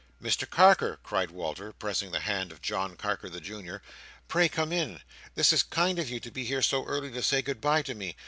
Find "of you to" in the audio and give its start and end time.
5.99-6.31